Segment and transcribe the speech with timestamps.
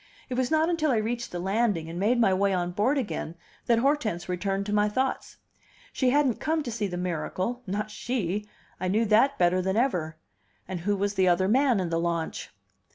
[0.29, 3.35] It was not until I reached the landing, and made my way on board again,
[3.67, 5.37] that Hortense returned to my thoughts.
[5.93, 8.47] She hadn't come to see the miracle; not she!
[8.79, 10.17] I knew that better than ever.
[10.67, 12.49] And who was the other man in the launch?